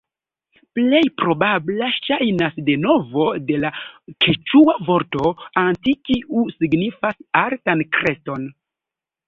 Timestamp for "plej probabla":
0.77-1.89